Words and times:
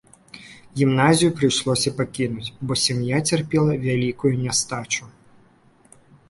Гімназію 0.79 1.29
прыйшлося 1.39 1.93
пакінуць, 1.99 2.53
бо 2.71 2.77
сям'я 2.85 3.17
цярпела 3.29 3.77
вялікую 3.85 4.33
нястачу. 4.45 5.03